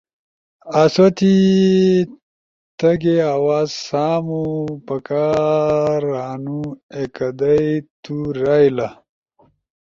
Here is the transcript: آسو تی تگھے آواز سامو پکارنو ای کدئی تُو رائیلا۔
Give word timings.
آسو 0.81 1.05
تی 1.17 1.33
تگھے 2.79 3.17
آواز 3.35 3.69
سامو 3.85 4.43
پکارنو 4.87 6.61
ای 6.95 7.03
کدئی 7.15 7.69
تُو 8.03 8.15
رائیلا۔ 8.41 8.87